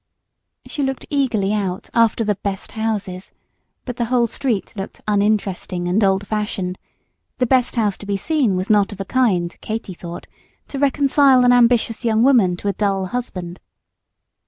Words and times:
She 0.65 0.81
looked 0.81 1.05
eagerly 1.11 1.53
out 1.53 1.91
after 1.93 2.23
the 2.23 2.33
"best 2.33 2.71
houses," 2.71 3.31
but 3.85 3.97
the 3.97 4.05
whole 4.05 4.25
street 4.25 4.73
looked 4.75 4.99
uninteresting 5.07 5.87
and 5.87 6.03
old 6.03 6.25
fashioned; 6.25 6.79
the 7.37 7.45
best 7.45 7.75
house 7.75 7.99
to 7.99 8.07
be 8.07 8.17
seen 8.17 8.55
was 8.55 8.67
not 8.67 8.91
of 8.91 8.99
a 8.99 9.05
kind, 9.05 9.55
Katy 9.61 9.93
thought, 9.93 10.25
to 10.69 10.79
reconcile 10.79 11.45
an 11.45 11.51
ambitious 11.53 12.03
young 12.03 12.23
woman 12.23 12.57
to 12.57 12.67
a 12.67 12.73
dull 12.73 13.05
husband. 13.05 13.59